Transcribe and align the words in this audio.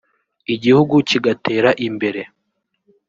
igihugu 0.53 0.95
kigatera 1.09 1.69
imbere 1.87 2.21